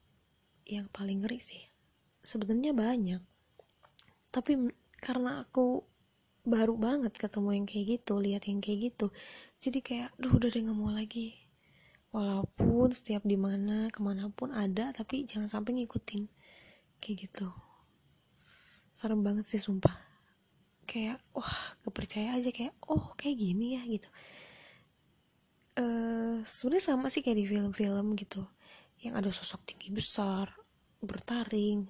yang 0.65 0.89
paling 0.89 1.21
ngeri 1.21 1.41
sih. 1.41 1.61
Sebenarnya 2.21 2.73
banyak. 2.73 3.21
Tapi 4.29 4.69
karena 5.01 5.45
aku 5.45 5.85
baru 6.45 6.75
banget 6.75 7.13
ketemu 7.15 7.49
yang 7.61 7.65
kayak 7.69 7.85
gitu 7.99 8.13
lihat 8.17 8.49
yang 8.49 8.63
kayak 8.63 8.89
gitu 8.89 9.11
jadi 9.59 9.79
kayak 9.83 10.09
duh 10.17 10.33
udah 10.33 10.49
deh 10.49 10.61
nggak 10.65 10.77
mau 10.77 10.91
lagi. 10.93 11.35
Walaupun 12.09 12.89
setiap 12.89 13.21
di 13.21 13.37
mana 13.37 13.91
ke 13.93 14.01
mana 14.01 14.31
pun 14.33 14.49
ada 14.49 14.89
tapi 14.95 15.27
jangan 15.27 15.51
sampai 15.51 15.83
ngikutin. 15.83 16.25
Kayak 16.97 17.29
gitu. 17.29 17.47
Serem 18.95 19.21
banget 19.21 19.45
sih 19.45 19.61
sumpah. 19.61 19.93
Kayak 20.89 21.21
wah 21.35 21.77
kepercaya 21.85 22.33
aja 22.39 22.49
kayak 22.49 22.73
oh 22.89 23.13
kayak 23.13 23.37
gini 23.37 23.77
ya 23.77 23.81
gitu 23.85 24.09
uh, 25.79 26.43
sebenarnya 26.43 26.85
sama 26.93 27.07
sih 27.07 27.23
kayak 27.23 27.39
di 27.39 27.45
film-film 27.47 28.13
gitu. 28.19 28.43
Yang 28.99 29.13
ada 29.15 29.29
sosok 29.31 29.61
tinggi 29.63 29.89
besar 29.95 30.51
bertaring 30.99 31.87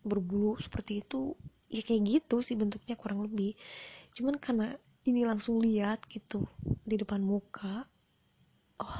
berbulu 0.00 0.56
seperti 0.56 1.04
itu 1.04 1.36
ya 1.68 1.84
kayak 1.84 2.02
gitu 2.08 2.40
sih 2.40 2.56
bentuknya 2.56 2.96
kurang 2.96 3.20
lebih. 3.28 3.52
Cuman 4.16 4.40
karena 4.40 4.72
ini 5.06 5.28
langsung 5.28 5.60
lihat 5.60 6.08
gitu 6.08 6.48
di 6.82 6.96
depan 6.98 7.20
muka 7.22 7.84
oh 8.80 8.98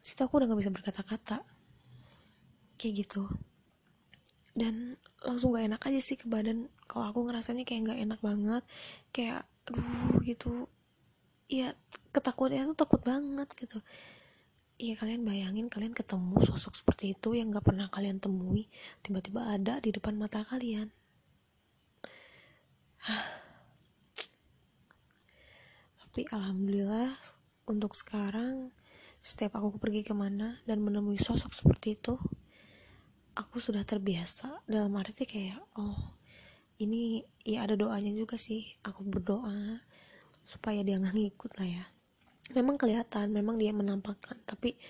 situ 0.00 0.24
aku 0.24 0.40
udah 0.40 0.48
gak 0.48 0.60
bisa 0.64 0.72
berkata-kata. 0.72 1.38
Kayak 2.80 2.94
gitu. 3.04 3.28
Dan 4.56 4.96
langsung 5.20 5.52
gak 5.52 5.68
enak 5.68 5.82
aja 5.84 6.00
sih 6.00 6.16
ke 6.16 6.24
badan. 6.30 6.72
Kalau 6.88 7.12
aku 7.12 7.28
ngerasanya 7.28 7.68
kayak 7.68 7.92
gak 7.92 8.00
enak 8.00 8.20
banget 8.24 8.62
kayak 9.12 9.44
aduh 9.68 10.24
gitu 10.24 10.64
ya 11.48 11.72
ketakutannya 12.12 12.72
tuh 12.72 12.78
takut 12.84 13.00
banget 13.02 13.48
gitu. 13.56 13.80
Iya 14.78 14.94
kalian 14.94 15.26
bayangin 15.26 15.66
kalian 15.66 15.90
ketemu 15.90 16.38
sosok 16.44 16.78
seperti 16.78 17.10
itu 17.18 17.34
yang 17.34 17.50
gak 17.50 17.66
pernah 17.66 17.90
kalian 17.90 18.22
temui 18.22 18.70
tiba-tiba 19.02 19.42
ada 19.50 19.82
di 19.82 19.90
depan 19.90 20.14
mata 20.14 20.46
kalian. 20.46 20.86
Tapi 25.98 26.20
alhamdulillah 26.30 27.10
untuk 27.66 27.98
sekarang 27.98 28.70
setiap 29.18 29.58
aku 29.58 29.82
pergi 29.82 30.06
ke 30.06 30.14
mana 30.14 30.62
dan 30.62 30.78
menemui 30.78 31.18
sosok 31.18 31.50
seperti 31.50 31.98
itu 31.98 32.14
aku 33.34 33.58
sudah 33.58 33.82
terbiasa. 33.82 34.62
Dalam 34.66 34.94
arti 34.94 35.26
kayak 35.26 35.58
oh 35.78 36.18
ini 36.78 37.22
ya 37.42 37.66
ada 37.66 37.74
doanya 37.74 38.14
juga 38.14 38.38
sih. 38.38 38.78
Aku 38.86 39.02
berdoa 39.02 39.82
supaya 40.48 40.80
dia 40.80 40.96
nggak 40.96 41.12
ngikut 41.12 41.52
lah 41.60 41.68
ya. 41.68 41.84
Memang 42.56 42.80
kelihatan 42.80 43.28
memang 43.28 43.60
dia 43.60 43.76
menampakkan 43.76 44.40
tapi 44.48 44.80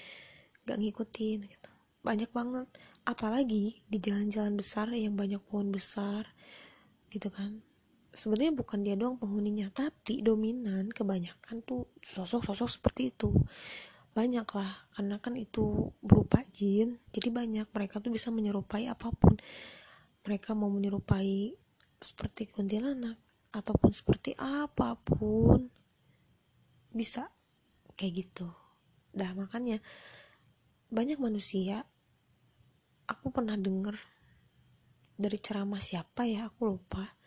gak 0.62 0.78
ngikutin 0.78 1.38
gitu. 1.50 1.70
Banyak 2.06 2.30
banget. 2.30 2.70
Apalagi 3.02 3.82
di 3.82 3.98
jalan-jalan 3.98 4.54
besar 4.54 4.86
yang 4.94 5.18
banyak 5.18 5.42
pohon 5.42 5.74
besar 5.74 6.30
gitu 7.10 7.34
kan. 7.34 7.58
Sebenarnya 8.14 8.54
bukan 8.54 8.86
dia 8.86 8.94
doang 8.94 9.18
penghuninya 9.18 9.74
tapi 9.74 10.22
dominan 10.22 10.94
kebanyakan 10.94 11.66
tuh 11.66 11.90
sosok-sosok 12.06 12.68
seperti 12.70 13.10
itu. 13.10 13.34
Banyak 14.14 14.46
lah 14.54 14.70
karena 14.94 15.18
kan 15.18 15.34
itu 15.34 15.90
berupa 15.98 16.46
jin 16.54 17.02
jadi 17.10 17.34
banyak. 17.34 17.66
Mereka 17.74 17.98
tuh 17.98 18.14
bisa 18.14 18.30
menyerupai 18.30 18.86
apa 18.86 19.10
pun. 19.10 19.34
Mereka 20.22 20.54
mau 20.54 20.70
menyerupai 20.70 21.58
seperti 21.98 22.46
kuntilanak 22.46 23.18
ataupun 23.52 23.90
seperti 23.92 24.36
apa 24.36 24.96
pun 25.00 25.68
bisa 26.92 27.32
kayak 27.96 28.26
gitu. 28.26 28.48
Dah 29.12 29.32
makanya 29.32 29.80
banyak 30.88 31.20
manusia 31.20 31.84
aku 33.08 33.32
pernah 33.32 33.56
denger 33.56 33.96
dari 35.18 35.38
ceramah 35.40 35.82
siapa 35.82 36.24
ya 36.28 36.46
aku 36.46 36.78
lupa 36.78 37.18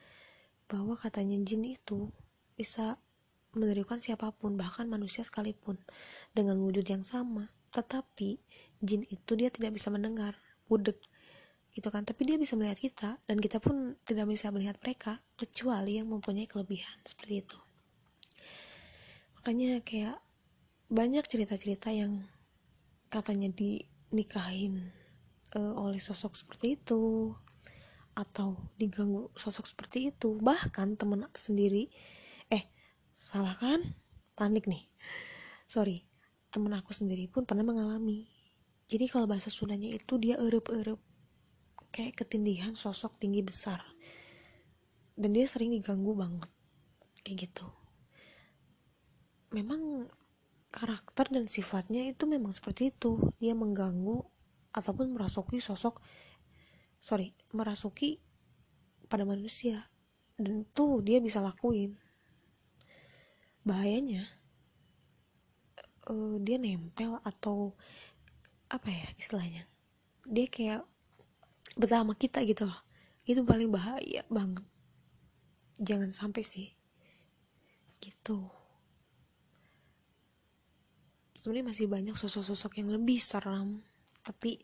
bahwa 0.72 0.96
katanya 0.96 1.36
jin 1.44 1.68
itu 1.68 2.08
bisa 2.56 2.96
menirukan 3.51 4.00
siapa 4.00 4.32
pun 4.32 4.56
bahkan 4.56 4.88
manusia 4.88 5.28
sekalipun 5.28 5.75
dengan 6.32 6.56
wujud 6.63 6.88
yang 6.88 7.04
sama. 7.04 7.51
Tetapi 7.75 8.40
jin 8.80 9.04
itu 9.12 9.32
dia 9.36 9.51
tidak 9.51 9.75
bisa 9.75 9.92
mendengar 9.92 10.40
budek 10.72 11.04
gitu 11.72 11.88
kan. 11.92 12.04
Tapi 12.04 12.22
dia 12.28 12.38
bisa 12.40 12.56
melihat 12.60 12.80
kita 12.80 13.10
dan 13.28 13.38
kita 13.40 13.60
pun 13.60 13.96
tidak 14.04 14.28
bisa 14.28 14.51
melihat 14.51 14.78
mereka 14.80 15.20
kecuali 15.36 16.00
yang 16.00 16.08
mempunyai 16.12 16.48
kelebihan 16.48 16.98
seperti 17.04 17.44
itu. 17.44 17.58
Makanya 19.40 19.82
kayak 19.82 20.18
banyak 20.92 21.24
cerita-cerita 21.25 21.90
yang 21.90 22.28
katanya 23.08 23.50
dinikahin 23.51 24.92
uh, 25.56 25.74
oleh 25.80 26.00
sosok 26.00 26.36
seperti 26.36 26.80
itu 26.80 27.34
atau 28.12 28.60
diganggu 28.75 29.32
sosok 29.34 29.66
seperti 29.66 30.12
itu. 30.12 30.38
Bahkan 30.38 31.00
temen 31.00 31.25
sendiri 31.34 31.88
eh 32.51 32.68
salah 33.16 33.56
kan? 33.58 33.82
Panik 34.36 34.68
nih. 34.68 34.88
Sorry 35.66 36.12
temen 36.51 36.75
aku 36.75 36.92
sendiri 36.92 37.32
pun 37.32 37.48
pernah 37.48 37.63
mengalami. 37.63 38.28
Jadi 38.92 39.08
kalau 39.08 39.24
bahasa 39.24 39.48
Sundanya 39.48 39.88
itu 39.88 40.20
dia 40.20 40.36
erup-erup 40.36 41.00
kayak 41.91 42.24
ketindihan 42.24 42.74
sosok 42.74 43.19
tinggi 43.19 43.43
besar. 43.43 43.83
Dan 45.13 45.36
dia 45.36 45.45
sering 45.45 45.75
diganggu 45.75 46.15
banget. 46.15 46.50
Kayak 47.21 47.51
gitu. 47.51 47.67
Memang 49.51 50.07
karakter 50.71 51.27
dan 51.27 51.51
sifatnya 51.51 52.07
itu 52.07 52.24
memang 52.25 52.55
seperti 52.55 52.95
itu. 52.95 53.19
Dia 53.38 53.51
mengganggu 53.53 54.24
ataupun 54.71 55.12
merasuki 55.12 55.60
sosok 55.60 56.00
sorry 57.03 57.36
merasuki 57.51 58.24
pada 59.11 59.27
manusia. 59.27 59.92
Dan 60.39 60.63
itu 60.66 61.03
dia 61.03 61.20
bisa 61.20 61.44
lakuin. 61.44 62.00
Bahayanya 63.61 64.25
uh, 66.09 66.39
dia 66.42 66.57
nempel 66.57 67.20
atau 67.22 67.75
apa 68.72 68.87
ya 68.87 69.07
istilahnya? 69.20 69.68
Dia 70.25 70.48
kayak 70.48 70.81
bersama 71.75 72.16
kita 72.18 72.44
gitu 72.44 72.68
loh. 72.68 72.79
Itu 73.24 73.46
paling 73.46 73.70
bahaya 73.72 74.25
banget. 74.27 74.66
Jangan 75.79 76.12
sampai 76.12 76.44
sih. 76.44 76.68
Gitu. 78.01 78.38
Sebenarnya 81.38 81.74
masih 81.74 81.86
banyak 81.90 82.16
sosok-sosok 82.18 82.81
yang 82.81 82.94
lebih 82.94 83.18
seram 83.18 83.81
tapi 84.22 84.62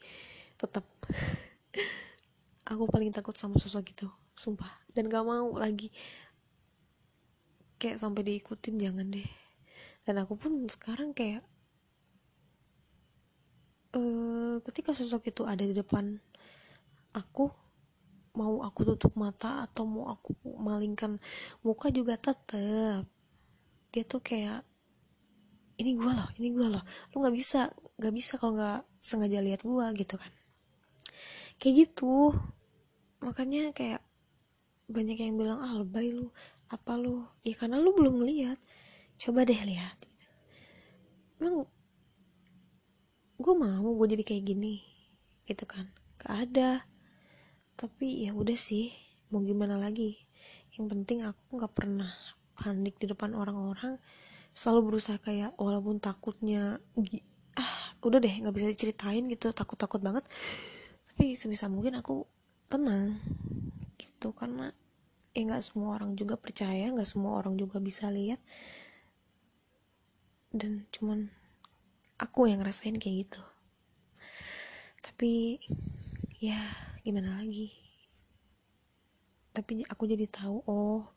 tetap 0.54 0.86
aku 2.72 2.86
paling 2.86 3.10
takut 3.10 3.34
sama 3.34 3.58
sosok 3.58 3.94
itu 3.94 4.08
sumpah. 4.38 4.70
Dan 4.94 5.10
gak 5.10 5.26
mau 5.26 5.58
lagi 5.58 5.90
kayak 7.78 7.98
sampai 8.02 8.22
diikutin 8.26 8.78
jangan 8.78 9.10
deh. 9.10 9.30
Dan 10.06 10.22
aku 10.22 10.38
pun 10.38 10.66
sekarang 10.70 11.14
kayak 11.14 11.46
uh, 13.98 14.58
ketika 14.66 14.94
sosok 14.94 15.30
itu 15.30 15.44
ada 15.46 15.64
di 15.66 15.74
depan 15.74 16.22
aku 17.18 17.50
mau 18.38 18.62
aku 18.62 18.94
tutup 18.94 19.18
mata 19.18 19.66
atau 19.66 19.90
mau 19.90 20.14
aku 20.14 20.38
malingkan 20.62 21.18
muka 21.66 21.90
juga 21.90 22.22
tetap 22.22 23.10
dia 23.90 24.04
tuh 24.06 24.22
kayak 24.22 24.62
ini 25.78 25.94
gue 25.94 26.12
loh 26.12 26.30
ini 26.38 26.54
gue 26.54 26.68
loh. 26.70 26.84
Lu 27.14 27.22
nggak 27.22 27.36
bisa 27.38 27.70
nggak 27.98 28.14
bisa 28.14 28.34
kalau 28.38 28.58
nggak 28.58 28.82
sengaja 29.02 29.40
lihat 29.42 29.62
gue 29.62 29.86
gitu 29.98 30.16
kan. 30.18 30.34
Kayak 31.62 31.90
gitu. 31.90 32.34
Makanya 33.22 33.74
kayak 33.74 34.02
banyak 34.90 35.18
yang 35.18 35.38
bilang 35.38 35.62
ah 35.62 35.74
lebay 35.78 36.14
lu 36.14 36.30
apa 36.70 36.98
lu? 36.98 37.26
Ya 37.46 37.54
karena 37.58 37.78
lu 37.82 37.94
belum 37.94 38.26
lihat 38.26 38.58
coba 39.18 39.46
deh 39.46 39.58
lihat. 39.58 39.98
Emang 41.38 41.66
gue 43.38 43.54
mau 43.54 43.90
gue 43.98 44.08
jadi 44.18 44.24
kayak 44.26 44.44
gini 44.46 44.82
gitu 45.46 45.66
kan. 45.70 45.90
Gak 46.18 46.50
ada 46.50 46.86
tapi 47.78 48.26
ya 48.26 48.34
udah 48.34 48.58
sih 48.58 48.90
mau 49.30 49.46
gimana 49.46 49.78
lagi? 49.78 50.18
Yang 50.74 50.86
penting 50.98 51.18
aku 51.30 51.62
nggak 51.62 51.74
pernah 51.78 52.10
panik 52.58 52.98
di 52.98 53.06
depan 53.06 53.38
orang-orang. 53.38 54.02
Selalu 54.58 54.94
berusaha 54.94 55.22
kayak 55.22 55.54
walaupun 55.62 56.02
takutnya 56.02 56.82
ah 57.54 57.74
udah 58.02 58.18
deh 58.18 58.36
nggak 58.42 58.56
bisa 58.56 58.68
diceritain 58.74 59.30
gitu 59.30 59.54
takut 59.54 59.78
takut 59.78 60.02
banget. 60.02 60.26
Tapi 61.06 61.38
sebisa 61.38 61.70
mungkin 61.70 62.02
aku 62.02 62.26
tenang 62.66 63.22
gitu 64.02 64.34
karena 64.34 64.74
ya 65.38 65.46
nggak 65.46 65.62
semua 65.62 66.02
orang 66.02 66.18
juga 66.18 66.34
percaya 66.34 66.90
nggak 66.90 67.06
semua 67.06 67.38
orang 67.38 67.62
juga 67.62 67.78
bisa 67.78 68.10
lihat. 68.10 68.42
Dan 70.50 70.90
cuman 70.90 71.30
aku 72.18 72.50
yang 72.50 72.66
ngerasain 72.66 72.98
kayak 72.98 73.30
gitu. 73.30 73.42
Tapi 75.06 75.62
ya 76.42 76.58
gimana 77.08 77.40
lagi? 77.40 77.72
Tapi 79.56 79.88
aku 79.88 80.04
jadi 80.12 80.28
tahu 80.28 80.60
oh 80.68 81.08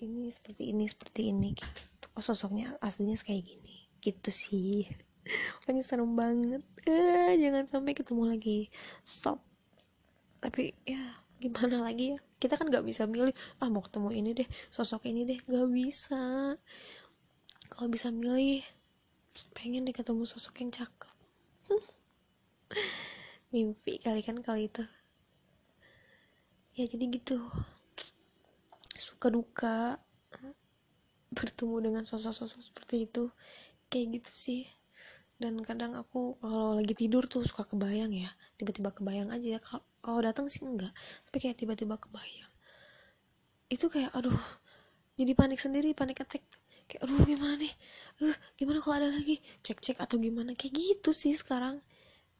ini 0.00 0.32
seperti 0.32 0.72
ini 0.72 0.88
seperti 0.88 1.28
ini. 1.28 1.52
Gitu 1.52 2.08
oh 2.16 2.24
sosoknya 2.24 2.80
aslinya 2.80 3.20
kayak 3.20 3.44
gini. 3.44 3.84
Gitu 4.00 4.30
sih. 4.32 4.88
Pokoknya 5.60 5.84
serem 5.84 6.16
banget. 6.16 6.64
Eh, 6.88 7.36
jangan 7.36 7.68
sampai 7.68 7.92
ketemu 7.92 8.24
lagi. 8.24 8.72
Stop. 9.04 9.44
Tapi 10.40 10.72
ya 10.88 11.20
gimana 11.36 11.84
lagi 11.84 12.16
ya? 12.16 12.18
Kita 12.40 12.56
kan 12.56 12.72
nggak 12.72 12.88
bisa 12.88 13.04
milih. 13.04 13.36
Ah 13.60 13.68
mau 13.68 13.84
ketemu 13.84 14.16
ini 14.16 14.32
deh. 14.32 14.48
Sosok 14.72 15.04
ini 15.12 15.28
deh. 15.28 15.36
Nggak 15.44 15.68
bisa. 15.76 16.56
Kalau 17.68 17.92
bisa 17.92 18.08
milih 18.08 18.64
pengen 19.52 19.84
deh 19.84 19.92
ketemu 19.92 20.24
sosok 20.24 20.64
yang 20.64 20.72
cakep 20.72 21.12
mimpi 23.56 23.96
kali 23.96 24.20
kan 24.20 24.36
kali 24.44 24.68
itu. 24.68 24.84
Ya 26.76 26.84
jadi 26.84 27.08
gitu. 27.08 27.40
Suka 28.92 29.32
duka 29.32 29.96
bertemu 31.32 31.88
dengan 31.88 32.02
sosok-sosok 32.04 32.60
seperti 32.60 33.08
itu 33.08 33.32
kayak 33.88 34.20
gitu 34.20 34.32
sih. 34.36 34.62
Dan 35.40 35.64
kadang 35.64 35.96
aku 35.96 36.36
kalau 36.36 36.76
lagi 36.76 36.92
tidur 36.92 37.24
tuh 37.24 37.44
suka 37.48 37.64
kebayang 37.64 38.12
ya 38.12 38.28
tiba-tiba 38.60 38.92
kebayang 38.92 39.32
aja 39.32 39.56
ya. 39.56 39.60
Kalau 40.04 40.20
datang 40.20 40.52
sih 40.52 40.60
enggak 40.60 40.92
tapi 41.24 41.36
kayak 41.40 41.56
tiba-tiba 41.56 41.96
kebayang. 41.96 42.52
Itu 43.72 43.88
kayak 43.88 44.12
aduh 44.12 44.36
jadi 45.16 45.32
panik 45.32 45.64
sendiri 45.64 45.96
panik 45.96 46.20
attack. 46.20 46.44
Kayak 46.84 47.08
aduh 47.08 47.24
gimana 47.24 47.56
nih? 47.56 47.72
Uh, 48.20 48.36
gimana 48.60 48.84
kalau 48.84 49.00
ada 49.00 49.08
lagi? 49.16 49.40
Cek-cek 49.64 49.96
atau 49.96 50.20
gimana? 50.20 50.52
Kayak 50.52 50.76
gitu 50.76 51.10
sih 51.16 51.32
sekarang 51.32 51.80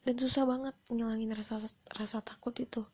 dan 0.06 0.14
susah 0.22 0.46
banget 0.46 0.74
ngilangin 0.86 1.34
rasa 1.34 1.58
rasa 1.90 2.22
takut 2.22 2.54
itu. 2.62 2.86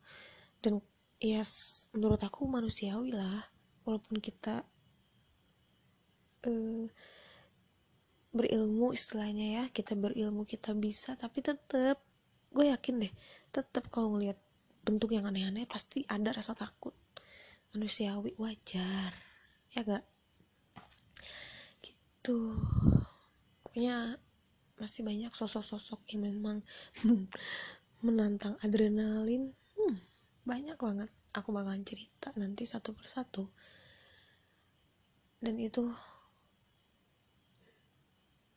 Dan 0.64 0.80
ya 1.20 1.44
yes, 1.44 1.84
menurut 1.92 2.24
aku 2.24 2.48
manusiawi 2.48 3.12
lah. 3.12 3.52
Walaupun 3.84 4.16
kita 4.16 4.64
uh, 6.48 6.88
berilmu 8.32 8.96
istilahnya 8.96 9.60
ya. 9.60 9.64
Kita 9.68 9.92
berilmu 9.92 10.48
kita 10.48 10.72
bisa 10.72 11.12
tapi 11.20 11.44
tetap 11.44 12.00
gue 12.52 12.68
yakin 12.68 13.00
deh 13.00 13.12
tetap 13.48 13.88
kalau 13.88 14.16
ngelihat 14.16 14.36
bentuk 14.84 15.12
yang 15.12 15.28
aneh-aneh 15.28 15.68
pasti 15.68 16.08
ada 16.08 16.32
rasa 16.32 16.56
takut. 16.56 16.96
Manusiawi 17.76 18.32
wajar 18.40 19.12
ya 19.76 19.84
gak 19.84 20.04
gitu. 21.84 22.56
Pokoknya 23.60 24.16
masih 24.82 25.06
banyak 25.06 25.30
sosok-sosok 25.30 26.02
yang 26.10 26.26
memang 26.26 26.66
menantang 28.06 28.58
adrenalin. 28.66 29.54
Hmm, 29.78 30.02
banyak 30.42 30.74
banget. 30.74 31.10
Aku 31.38 31.54
bakalan 31.54 31.86
cerita 31.86 32.34
nanti 32.34 32.66
satu 32.66 32.90
persatu. 32.90 33.46
Dan 35.38 35.54
itu 35.62 35.86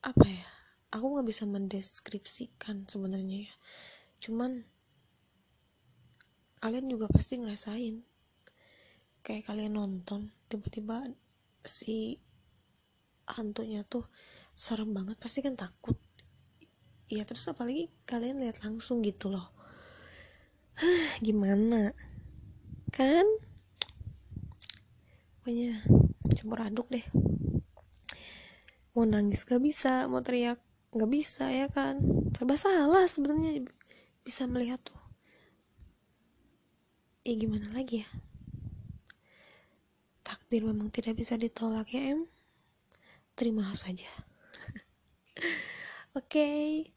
apa 0.06 0.26
ya 0.26 0.50
aku 0.94 1.06
nggak 1.18 1.30
bisa 1.30 1.46
mendeskripsikan 1.46 2.90
sebenarnya 2.90 3.46
ya. 3.46 3.56
Cuman 4.26 4.66
kalian 6.66 6.90
juga 6.90 7.06
pasti 7.06 7.38
ngerasain. 7.38 8.02
Kayak 9.22 9.46
kalian 9.46 9.78
nonton 9.78 10.34
tiba-tiba 10.50 11.06
si 11.62 12.18
hantunya 13.26 13.82
tuh 13.86 14.06
serem 14.54 14.94
banget 14.94 15.18
pasti 15.18 15.42
kan 15.42 15.58
takut 15.58 15.98
ya 17.06 17.22
terus 17.22 17.46
apalagi 17.46 17.94
kalian 18.10 18.42
lihat 18.42 18.66
langsung 18.66 19.06
gitu 19.06 19.30
loh. 19.30 19.54
Gimana? 21.26 21.94
Kan? 22.92 23.26
Pokoknya 25.40 25.86
campur 26.34 26.60
aduk 26.66 26.88
deh. 26.90 27.06
Mau 28.96 29.06
nangis 29.06 29.46
gak 29.46 29.62
bisa 29.62 30.10
mau 30.10 30.26
teriak 30.26 30.58
gak 30.96 31.12
bisa 31.12 31.52
ya 31.52 31.68
kan? 31.70 32.00
Serba 32.34 32.58
salah 32.58 33.06
sebenarnya 33.06 33.62
bisa 34.26 34.50
melihat 34.50 34.82
tuh. 34.82 34.98
Ya 37.26 37.34
gimana 37.38 37.70
lagi 37.74 38.02
ya? 38.02 38.10
Takdir 40.26 40.66
memang 40.66 40.90
tidak 40.90 41.18
bisa 41.18 41.38
ditolak 41.38 41.94
ya 41.94 42.18
em. 42.18 42.26
Terima 43.38 43.70
saja. 43.78 44.10
Oke. 46.18 46.26
okay. 46.26 46.95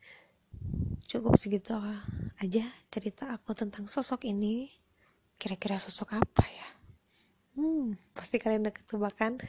Cukup 1.09 1.41
segitu 1.41 1.73
aja 2.37 2.65
cerita 2.93 3.33
aku 3.33 3.57
tentang 3.57 3.89
sosok 3.89 4.29
ini. 4.29 4.69
Kira-kira 5.41 5.81
sosok 5.81 6.21
apa 6.21 6.45
ya? 6.45 6.69
Hmm 7.57 7.97
pasti 8.13 8.37
kalian 8.37 8.69
udah 8.69 8.77
ketebakan. 8.77 9.41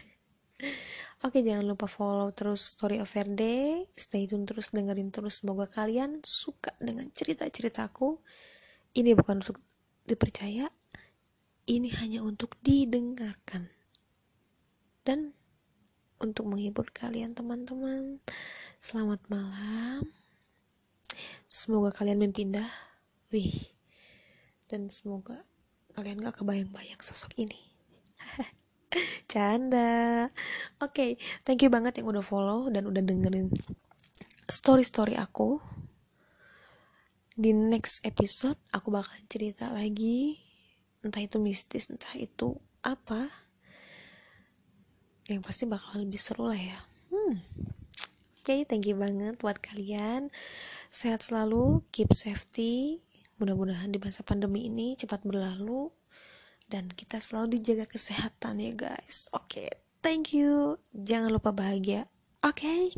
Oke 1.28 1.44
jangan 1.44 1.68
lupa 1.68 1.92
follow 1.92 2.32
terus 2.32 2.64
Story 2.64 3.04
of 3.04 3.12
Verde 3.12 3.84
Stay 3.92 4.24
tune 4.24 4.48
terus 4.48 4.72
dengerin 4.72 5.12
terus. 5.12 5.44
Semoga 5.44 5.68
kalian 5.68 6.24
suka 6.24 6.72
dengan 6.80 7.12
cerita-ceritaku 7.12 8.24
Ini 8.96 9.20
bukan 9.20 9.44
untuk 9.44 9.60
dipercaya 10.08 10.72
Ini 11.68 11.92
hanya 12.00 12.24
untuk 12.24 12.56
didengarkan. 12.64 13.68
Dan 15.04 15.36
untuk 16.24 16.48
menghibur 16.48 16.88
kalian 16.96 17.36
teman-teman 17.36 18.24
Selamat 18.80 19.20
malam 19.28 20.19
Semoga 21.50 21.90
kalian 21.90 22.22
mempindah 22.22 22.70
Wih 23.34 23.74
Dan 24.70 24.86
semoga 24.94 25.42
kalian 25.98 26.22
gak 26.22 26.46
kebayang-bayang 26.46 27.02
sosok 27.02 27.34
ini 27.42 27.58
Canda. 29.30 30.30
Oke, 30.82 30.94
okay, 30.94 31.12
thank 31.46 31.62
you 31.62 31.70
banget 31.70 32.02
yang 32.02 32.10
udah 32.10 32.26
follow 32.26 32.74
dan 32.74 32.90
udah 32.90 33.02
dengerin 33.06 33.54
story-story 34.50 35.14
aku. 35.14 35.62
Di 37.38 37.54
next 37.54 38.02
episode 38.02 38.58
aku 38.74 38.90
bakal 38.90 39.14
cerita 39.30 39.70
lagi 39.70 40.42
entah 41.06 41.22
itu 41.22 41.38
mistis, 41.38 41.94
entah 41.94 42.18
itu 42.18 42.58
apa. 42.82 43.30
Yang 45.30 45.42
pasti 45.46 45.64
bakal 45.70 46.02
lebih 46.02 46.18
seru 46.18 46.50
lah 46.50 46.58
ya. 46.58 46.80
Hmm. 47.14 47.38
Oke, 48.50 48.66
okay, 48.66 48.66
thank 48.66 48.90
you 48.90 48.98
banget 48.98 49.38
buat 49.38 49.62
kalian. 49.62 50.34
Sehat 50.90 51.22
selalu, 51.22 51.86
keep 51.94 52.10
safety. 52.18 52.98
Mudah-mudahan 53.38 53.94
di 53.94 54.02
masa 54.02 54.26
pandemi 54.26 54.66
ini 54.66 54.98
cepat 54.98 55.22
berlalu 55.22 55.94
dan 56.70 56.86
kita 56.86 57.18
selalu 57.18 57.58
dijaga 57.58 57.90
kesehatan 57.90 58.62
ya 58.62 58.72
guys 58.78 59.28
oke 59.34 59.50
okay, 59.50 59.70
thank 60.06 60.32
you 60.38 60.78
jangan 60.94 61.34
lupa 61.34 61.50
bahagia 61.50 62.06
oke 62.46 62.62
okay? 62.62 62.94